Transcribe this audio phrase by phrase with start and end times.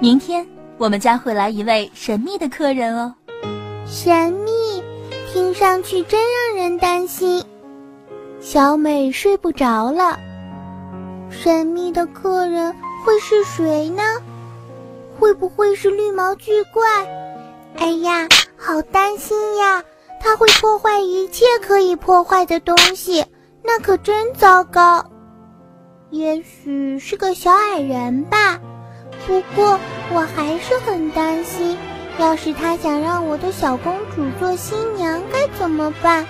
[0.00, 0.46] 明天
[0.78, 3.14] 我们将会来一位神秘的客人哦。
[3.86, 4.82] 神秘，
[5.30, 7.44] 听上去真让人担心。
[8.40, 10.18] 小美睡不着了。
[11.28, 14.02] 神秘的客人会是谁呢？
[15.18, 16.82] 会不会是绿毛巨怪？
[17.76, 18.26] 哎呀，
[18.56, 19.84] 好担心呀！
[20.18, 23.22] 他会破坏一切可以破坏的东西，
[23.62, 25.04] 那可真糟糕。
[26.08, 28.58] 也许是个小矮人吧，
[29.30, 29.78] 不过
[30.12, 31.78] 我还是很担心。
[32.18, 36.26] 要是他想让我的小公主做新娘，该怎么办？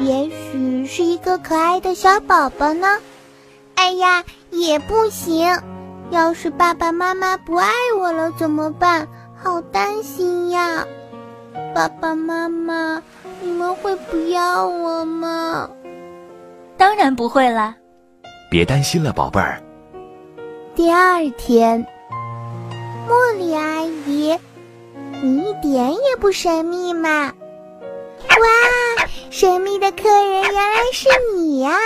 [0.00, 2.98] 也许是一个可爱的小宝宝呢。
[3.76, 5.56] 哎呀，也不行。
[6.10, 9.06] 要是爸爸妈妈不爱我了怎么办？
[9.36, 10.84] 好担心呀！
[11.76, 13.00] 爸爸妈妈，
[13.40, 15.70] 你们会不要我吗？
[16.76, 17.76] 当然不会啦。
[18.50, 19.62] 别担心了，宝贝儿。
[20.78, 21.84] 第二天，
[23.08, 24.38] 茉莉阿姨，
[25.20, 27.32] 你一点也不神秘嘛！
[28.28, 31.76] 哇，神秘的客人原来是你呀！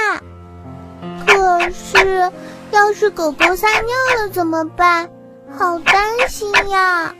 [1.26, 2.30] 可是，
[2.70, 5.08] 要是狗狗撒尿了怎么办？
[5.56, 7.14] 好担心呀！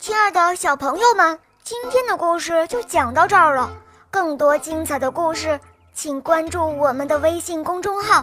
[0.00, 3.70] 亲爱的小朋友们，今天的故事就讲到这儿了。
[4.10, 5.60] 更多精彩的故事。
[5.94, 8.22] 请关注我们的微信公众号，